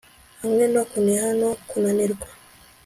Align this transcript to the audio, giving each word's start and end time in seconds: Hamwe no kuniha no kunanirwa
Hamwe 0.41 0.65
no 0.73 0.81
kuniha 0.89 1.29
no 1.41 1.49
kunanirwa 1.69 2.27